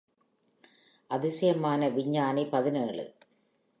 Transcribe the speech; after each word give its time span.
அதிசயமான 1.11 1.89
விஞ்ஞானி 1.89 2.45
பதினேழு. 2.45 3.05